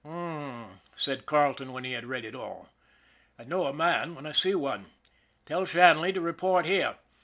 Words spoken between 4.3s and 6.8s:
see one. Tell Shanley to report